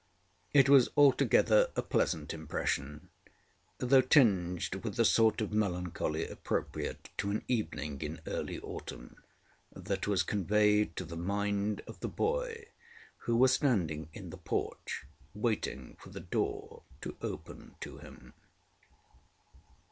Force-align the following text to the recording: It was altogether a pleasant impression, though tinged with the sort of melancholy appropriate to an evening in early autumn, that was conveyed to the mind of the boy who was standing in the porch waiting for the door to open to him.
It 0.51 0.67
was 0.67 0.89
altogether 0.97 1.69
a 1.75 1.83
pleasant 1.83 2.33
impression, 2.33 3.09
though 3.77 4.01
tinged 4.01 4.83
with 4.83 4.95
the 4.95 5.05
sort 5.05 5.41
of 5.41 5.53
melancholy 5.53 6.27
appropriate 6.27 7.11
to 7.17 7.29
an 7.29 7.43
evening 7.47 8.01
in 8.01 8.19
early 8.25 8.57
autumn, 8.61 9.17
that 9.71 10.07
was 10.07 10.23
conveyed 10.23 10.95
to 10.95 11.05
the 11.05 11.15
mind 11.17 11.83
of 11.85 11.99
the 11.99 12.09
boy 12.09 12.65
who 13.27 13.35
was 13.37 13.53
standing 13.53 14.09
in 14.11 14.31
the 14.31 14.37
porch 14.39 15.05
waiting 15.35 15.95
for 15.99 16.09
the 16.09 16.19
door 16.19 16.81
to 17.01 17.15
open 17.21 17.75
to 17.81 17.99
him. 17.99 18.33